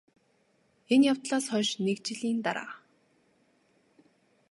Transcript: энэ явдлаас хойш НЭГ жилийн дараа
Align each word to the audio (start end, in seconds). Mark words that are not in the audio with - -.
энэ 0.93 1.05
явдлаас 1.11 1.45
хойш 1.51 1.69
НЭГ 1.83 1.99
жилийн 2.07 2.39
дараа 2.45 2.71